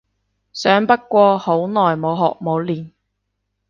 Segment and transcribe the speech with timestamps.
[0.51, 2.89] 想不過好耐冇學冇練